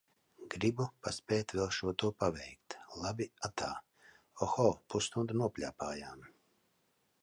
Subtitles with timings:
[0.53, 3.71] Gribu paspēt vēl šo to paveikt, labi atā!
[4.47, 6.31] Oho, pusstundu nopļāpājām.